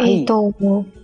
[0.00, 0.52] えっ、と、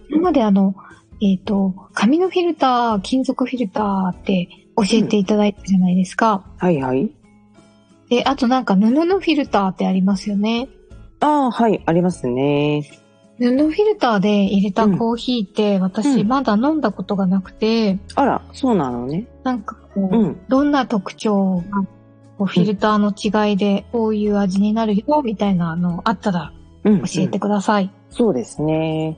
[0.09, 0.75] 今まであの、
[1.23, 6.45] えっ、と、紙のフィルター、金属フィルターって教えていただいたじゃないですか。
[6.57, 7.11] はいはい。
[8.09, 10.69] で、あとなんか布のフィルターってありますよね。
[11.21, 11.83] ああはい。
[11.87, 12.83] ありますね。
[13.39, 16.29] 布フィルターで入れたコーヒーって、私うん。
[16.29, 19.27] まだ飲んだことがなくて、あらそうなのね。
[19.45, 20.41] なんかこう、うん。
[20.49, 21.83] どんな特徴が、
[22.39, 26.53] こうフィルターの違いでこういう味になるよ、みたいなのあったら
[26.85, 27.01] うん。
[27.03, 27.91] 教えてください。
[28.11, 29.17] そうですね。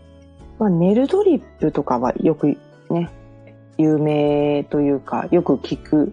[0.59, 2.57] まあ、ネルドリップとかはよく
[2.91, 3.11] ね、
[3.79, 6.13] 有名というか、よく聞く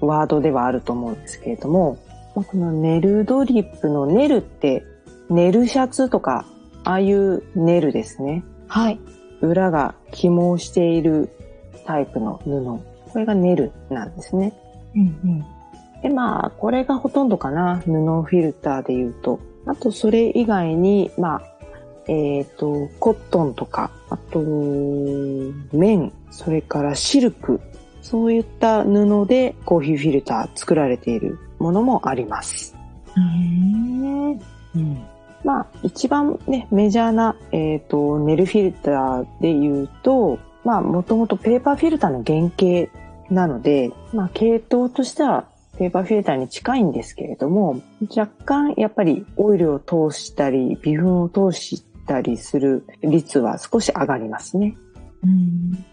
[0.00, 1.98] ワードではあると思うんですけれども、
[2.34, 4.84] まあ、このネルドリップのネルって、
[5.30, 6.46] ネルシャツとか、
[6.84, 8.44] ああいうネルですね。
[8.68, 9.00] はい。
[9.40, 11.30] 裏が起毛している
[11.84, 13.10] タイプの布。
[13.12, 14.52] これがネルなんですね。
[14.94, 15.44] うんうん。
[16.02, 17.78] で、まあ、これがほとんどかな。
[17.78, 19.40] 布フィルターで言うと。
[19.66, 21.55] あと、それ以外に、まあ、
[22.08, 24.40] えっ、と、コットンとか、あと、
[25.72, 27.60] 綿、それからシルク。
[28.02, 32.76] そういった布でコーヒーフィルター作られているものもあります。
[33.16, 34.30] うーん。
[34.30, 35.04] うん。
[35.42, 42.92] まあ、一番ね、メジャーな、えっ、と、ネルフィルターで言うと、まあ、もともとペーパーフィルターの原型
[43.32, 45.48] なので、まあ、系統としては
[45.78, 47.80] ペーパーフィルターに近いんですけれども、
[48.16, 54.76] 若干やっぱりオイルを通したり、微粉を通したりする率は少し上がりますね。
[55.22, 55.84] うん。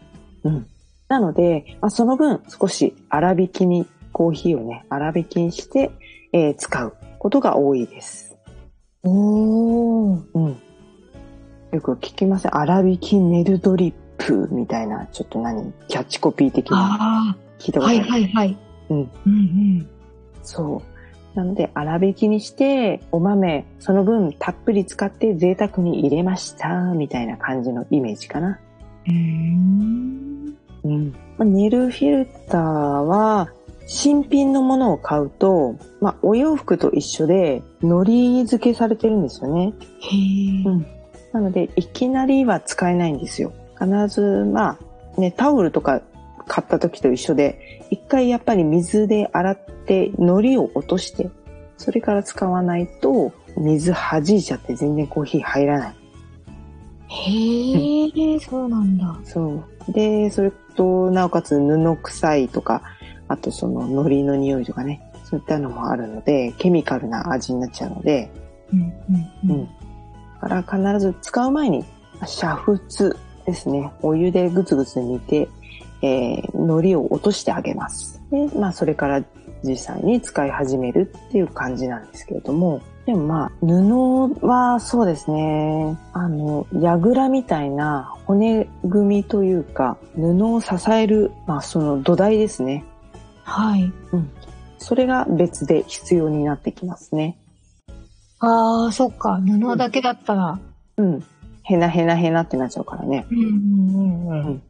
[0.44, 0.68] うん。
[1.10, 5.92] なので、まあ、その分少し粗挽きに、コーヒーをね、粗挽きにして、
[6.32, 8.36] えー使うことが多いです。
[9.04, 10.22] おー。
[10.34, 10.58] うん。
[11.72, 12.52] よく聞きません。
[12.52, 18.10] 粗挽きネルドリップみたいな、ちょっと何、キャッチコピー的な聞いたことある？
[18.10, 18.58] はいはい。
[18.90, 18.98] うん。
[18.98, 19.90] うんうん。
[20.44, 20.93] そう。
[21.36, 28.60] なので、粗挽きにして、お豆、その分たっぷり使って贅沢に入れました、みたいな感じのイメージかな。
[29.08, 30.58] うーん。
[30.84, 31.12] うん。
[31.38, 33.50] まあネルフィルターは、
[33.86, 39.74] 新品のものを買うと、まあ、お洋服と一緒で、糊付けされてるんですよね。
[40.00, 40.16] へ
[40.62, 40.64] え。
[40.66, 40.86] うん
[41.34, 43.52] なので、いきなりは使えないんですよ。
[43.80, 44.78] 必ず、ま
[45.18, 46.02] あ、ね、タオルとか
[46.54, 51.32] 買った時と一緒で、一回やっぱり水で洗って、糊を落として、
[51.78, 55.96] それから使わないと、水弾いちゃって全然コーヒー入らない。
[57.08, 59.20] へえ、そうなんだ。
[59.24, 59.92] そう。
[59.92, 62.84] で、それと、なおかつ布臭いとか、
[63.28, 68.32] あとその糊の匂いとかね、そういったのもあるので、ケミカルな味になっちゃうので、
[68.72, 68.80] うん
[69.44, 69.66] うんうん。
[70.40, 71.86] だから必ず使う前に、煮
[72.22, 73.92] 沸ですね。
[74.04, 75.50] お湯でぐつぐつ煮て、
[76.04, 78.22] えー、海苔を落としてあげます。
[78.30, 79.24] で、まあそれから
[79.64, 92.86] 実際に使い始めるっていう感じなんですけれども、でもまあ、布はそうですね、あの、櫓みたいな骨組みというか、布を支える、まあその土台ですね。
[93.44, 93.92] はい。
[94.78, 97.38] それが別で必要になってきますね。
[98.40, 99.42] ああ、そっか。
[99.42, 100.60] 布だけだったら。
[100.98, 101.24] うん。
[101.64, 103.26] へなへなへなってなっちゃうからね。
[103.32, 104.64] うんうんうんうん。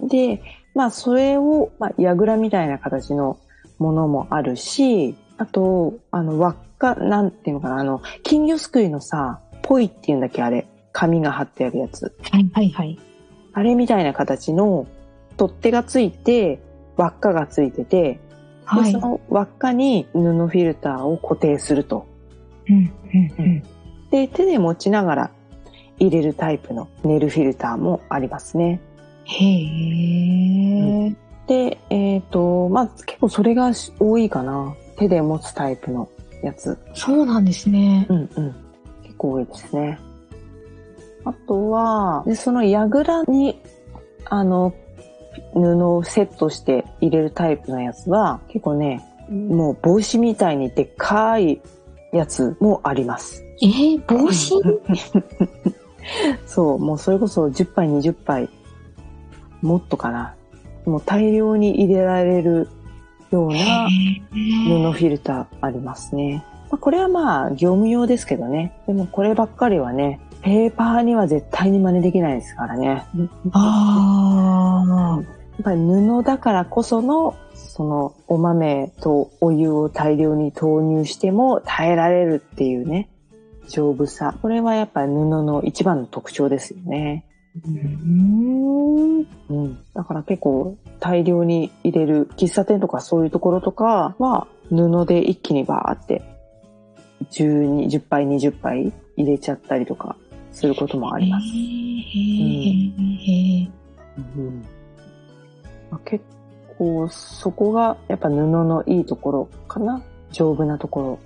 [0.00, 0.42] で、
[0.74, 3.38] まあ、それを、まあ、櫓みたいな形の
[3.78, 10.66] ものもあるし、あと、あの、輪っか、なんていうのかな、あの、金魚すくいのさ、ポイっていうんだっけ、あれ。
[10.92, 12.14] 紙が貼ってあるやつ。
[12.30, 12.98] はいはいはい。
[13.52, 14.86] あれみたいな形の
[15.36, 16.60] 取っ手がついて、
[16.96, 18.18] 輪っかがついてて、
[18.64, 18.92] はい。
[18.92, 22.06] でその輪っかに布フィルターを固定すると。
[22.68, 23.62] うんうんうん。
[24.10, 25.30] で、手で持ちながら
[25.98, 28.80] 入れるタイプのネルフィルターもありますね。
[29.26, 31.16] へえ。
[31.46, 34.74] で、えっ、と、まあ、結構それが多いかな。
[34.98, 36.08] 手で持つタイプの
[36.42, 36.78] やつ。
[36.94, 38.06] そうなんですね。
[38.08, 38.54] うんうん。
[39.02, 39.98] 結構多いですね。
[41.24, 43.60] あとは、でその櫓に、
[44.26, 44.72] あの、
[45.52, 51.60] 布をセットして入れるタイプのやつは、結構ね、もう帽子みたいにでっかい
[52.12, 53.44] やつもあります。
[53.60, 54.62] えー、帽子？
[56.46, 58.48] そう、もうそれこそ10杯、20杯、
[59.62, 60.34] もっとかな？
[60.84, 62.68] もう大量に入れられる
[63.30, 66.44] ような布フィルターありますね。
[66.70, 68.78] まあ、これはまあ業務用ですけどね。
[68.86, 73.04] でもこればっかりはね、ペーパーには絶対に真似できないですからね。
[73.52, 75.24] あや
[75.60, 83.08] っぱり布だからこその、そのお豆とお湯を大量に投入しても耐えられるっていうね、
[83.68, 84.36] 丈夫さ。
[84.40, 87.25] これはやっぱり布の一番の特徴ですよね。
[87.64, 89.78] ーうんうん。
[89.94, 96.22] だから結構大量に入れる喫茶店とかそういうところとかは布で一気にバーって
[97.30, 100.16] 12、10杯、20杯入れちゃったりとか
[100.52, 101.46] することもあります。
[106.04, 106.24] 結
[106.78, 110.02] 構そこがやっぱ布のいいところかな。
[110.32, 111.18] 丈夫なとこ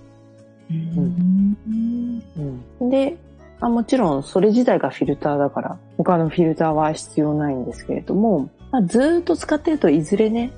[0.71, 2.83] へーうんろ。
[2.83, 3.17] うん、で、
[3.61, 10.53] あもちろんそれ自体がフィルターだから他のフィルターは必要ないんですけれども、まあ、ずーっと使ってるといずれね、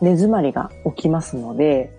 [0.00, 1.92] 根詰まりが起きますので、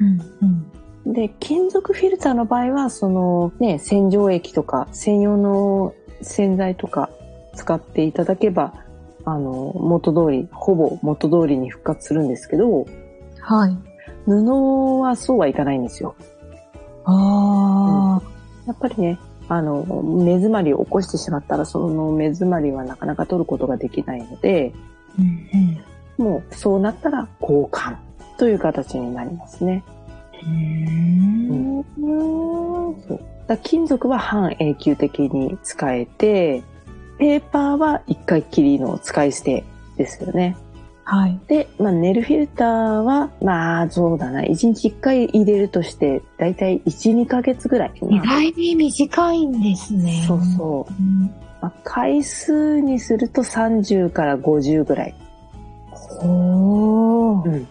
[0.00, 0.72] うんうん
[1.06, 7.10] で、金属フィルターの場合は、そのね、洗浄液とか専用の洗剤とか
[7.54, 8.74] 使っていただけば、
[9.24, 12.86] あの、元通り、ほぼ元通りに復活するんですけど、
[13.40, 13.76] はい。
[14.26, 16.14] 布はそうはいかないんですよ。
[17.04, 18.22] ああ、
[18.66, 24.72] やっぱりね、あの、目詰まりを起こしてしまったら、その目詰まりはなかなか取ることができないので、
[25.18, 25.84] うん
[26.18, 27.96] もうそうなったら交換
[28.38, 29.84] という形になりますね。
[30.44, 31.84] うん。
[33.06, 33.20] そう。
[33.46, 36.62] だ金属は半永久的に使えて、
[37.18, 39.64] ペーパーは一回きりの使い捨て
[39.96, 40.56] ですよね。
[41.10, 41.40] はい。
[41.48, 44.42] で、まあ、ネルフィルターは、まあ、そうだな。
[44.42, 47.92] 1日1回入れるとして、だいたい1、2ヶ月ぐらい。
[48.02, 50.22] 意外に短いんですね。
[50.26, 50.92] そうそう。
[50.92, 51.22] うん。
[51.62, 55.14] まあ、回数にすると30から50ぐらい。
[55.92, 57.52] ほー。
[57.52, 57.68] うん。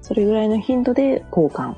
[0.00, 1.76] それぐらいの頻度で交換っ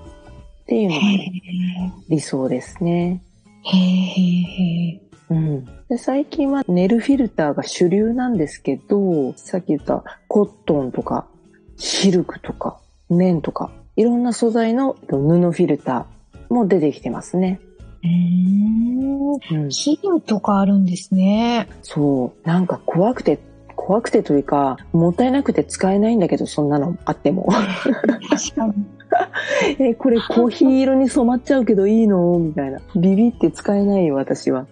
[0.66, 3.22] ていうのがへね理想ですね。
[3.64, 3.76] え。
[3.76, 5.09] へえへえ。
[5.30, 5.64] うん。
[5.88, 11.26] で最近はネルフィルターが主流なんですけど、さっき言ったコットンとか、
[11.76, 12.78] シルクとか、
[13.08, 17.60] 綿とか、いろんな素材の布フィルターも出てきてますね。
[18.02, 19.10] うーん。
[19.32, 20.20] うん。
[20.20, 21.68] とかあるんですね。
[21.82, 22.48] そう。
[22.48, 23.38] なんか怖くて、
[23.76, 27.48] 怖くてというか、もったいなくて使えないんだけど、そんなのあっても。
[27.50, 28.74] 確かに。
[29.78, 32.38] え、これコーヒー色に染まっちゃうけどいいの？
[32.38, 32.80] みたいな。
[32.96, 34.66] ビビって使えないよ、私は。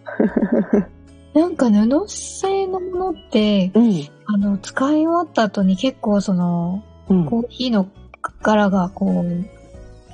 [1.35, 4.09] なんか布製のものって、うん。
[4.27, 7.25] あの、使い終わった後に結構その、うん。
[7.27, 7.87] コーヒーの
[8.43, 9.25] 柄がこう、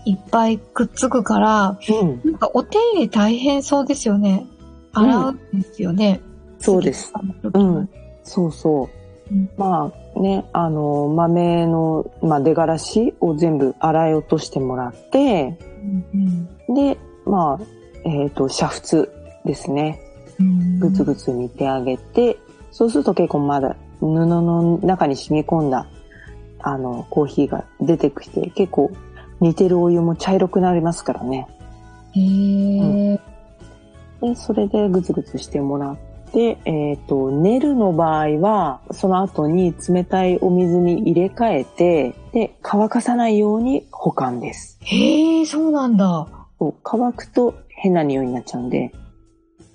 [0.07, 2.21] いっぱいくっつくから、うん。
[2.25, 4.47] なんかお手入れ大変そうですよね。
[4.93, 6.21] 洗うんですよね。
[6.59, 7.13] そうです。
[7.53, 7.89] うん。
[8.23, 8.89] そうそ
[9.31, 9.35] う。
[9.35, 17.65] うんまあね、あの、豆の、まあ、出がらしを全部洗い落としてもらって、うんで、まあ、
[18.05, 19.09] えっ、と、煮沸
[19.45, 20.01] ですね。
[20.39, 20.79] うん。
[20.79, 22.39] ぐつぐつ煮てあげて、
[22.71, 25.87] そうすると結構まだ布の中に染み込んだ、
[26.61, 28.91] あの、コーヒーが出てきて、結構
[29.41, 31.47] 煮てるお湯も茶色くなりますからね。
[32.13, 32.21] へ
[33.13, 33.21] え。
[34.21, 35.97] で、それでぐつぐつしてもらっ
[36.35, 44.77] て、えっ、と、練るの場合は、その後に冷たいお水に入れ替えて、で、乾かさないように保管です。
[44.81, 46.27] へえ、そうなんだ。
[46.83, 48.93] 乾くと変な匂いになっちゃうんで、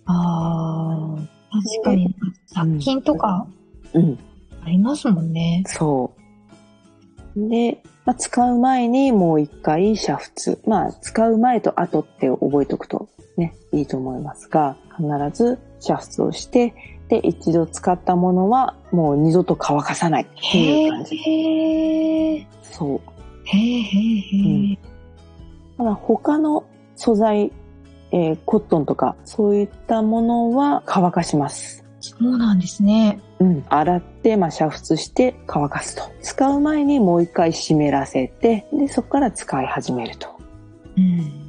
[0.05, 2.13] ああ、確かに。
[2.47, 3.47] 殺菌とか
[3.93, 4.19] うん、
[4.65, 5.63] ありますもんね。
[5.67, 6.13] そ
[7.35, 7.49] う。
[7.49, 10.59] で、まあ、使う前にもう一回煮沸。
[10.67, 16.73] まあ、使う前と後って覚えておくとね、いいと思いますが、必ず煮沸をして、
[17.09, 21.15] で、一度使ったものはもう二度と乾かさないってへいう感じ。
[21.17, 22.47] え。
[22.61, 23.01] そう。
[23.45, 24.77] へえへえへえ。
[25.77, 27.51] ただ他の素材、
[28.11, 31.85] えーコットンとかそういったものは乾かします。
[32.01, 33.19] そうなんですね。
[33.39, 33.65] うん。
[33.69, 36.03] 洗って、まあ、煮沸して乾かすと。
[36.21, 40.27] 使う前にもう一回湿らせて、で、そこから使い始めると。
[40.97, 41.39] うん。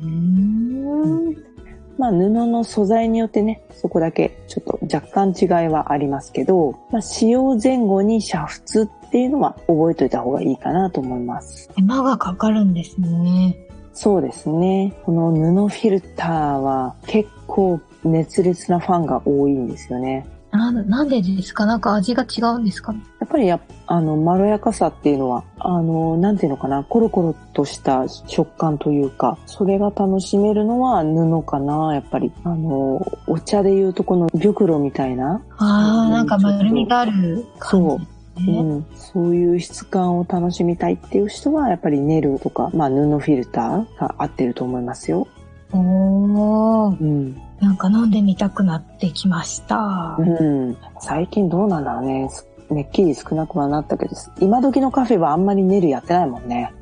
[2.01, 11.69] まあ、布の素材によってね、そこだけちょっと若干違いはありますけど、まあ、使用前後に煮沸っていうのは覚えておいた方がいいかなと思います。
[11.77, 13.55] 手間がかかるんですね。
[13.93, 14.95] そうですね。
[15.05, 20.27] この布フィルターは結構熱烈なファンが多いんですよね。
[20.59, 21.65] な、なんでですか？
[21.67, 22.93] なんか味が違うんですか？
[22.93, 32.33] やっぱりや、あの、まろやかさっていうのは、あの、なんていうのかな、コロコロとした食感というか、それが楽しめるのは布かな、やっぱり。
[32.45, 35.41] あの、お茶でいうとこの玉露みたいな？
[35.59, 37.13] ああ、なんか丸みがある
[37.59, 37.87] 感じ。
[37.87, 38.07] そう。
[38.39, 38.43] う
[38.77, 45.29] ん、そういう質感を楽しみたいっていう人は、やっぱりネルとか、まあ布フィルターが合ってると思いますよ。
[45.73, 47.01] おー。
[47.01, 47.43] うん。
[47.61, 50.17] なんか飲んでみたくなってきました。
[50.19, 50.77] うん。
[51.01, 52.29] 最近どうなんだろうね。
[52.71, 56.73] めっきり少なくはなったけど、今時のカフェはあんまりネルやってないもんね。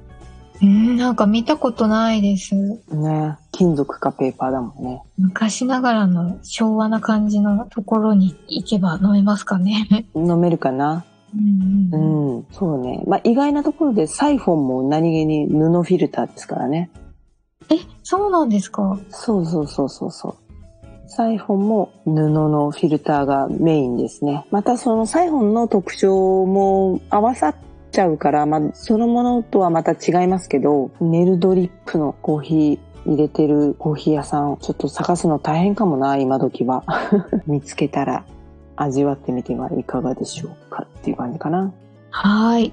[0.60, 2.54] うん、なんか見たことないです。
[2.56, 3.36] ね。
[3.52, 5.02] 金属かペーパーだもんね。
[5.16, 10.06] 昔ながらの昭和な感じのところに行けば飲めますかね。
[10.14, 11.04] 飲めるかな
[11.34, 12.46] うん、うん、うん。
[12.50, 13.02] そうね。
[13.06, 16.90] まあ意外なところでサイフォンも何気に布フィルターですからね。
[17.70, 18.98] え、そうなんですか？
[19.10, 20.34] そうそうそうそうそう。
[21.10, 24.46] サイフォンも布のフィルターがメインですね。
[24.50, 27.54] またそのサイフォンの特徴も合わさっ
[27.90, 36.84] ちゃうから、まあそのものとはまた違いますけど、ネルドリップのコーヒー入れてるコーヒー屋さん、ちょっと探すの大変かもな、今時は。
[37.46, 38.24] 見つけたら
[38.76, 41.72] 味わってみてはいかがでしょうかっていう感じかな。
[42.10, 42.72] はい。